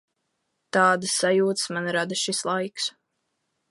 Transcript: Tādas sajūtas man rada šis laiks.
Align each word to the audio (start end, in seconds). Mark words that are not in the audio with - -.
Tādas 0.77 1.13
sajūtas 1.25 1.69
man 1.77 1.93
rada 1.99 2.21
šis 2.25 2.45
laiks. 2.53 2.93